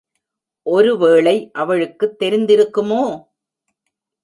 [0.65, 3.03] ஒருவேளை அவளுக்குத் தெரிந்திருக்குமோ?